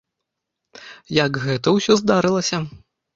Як 1.17 1.37
гэта 1.47 1.73
ўсё 1.75 1.97
здарылася. 2.01 2.57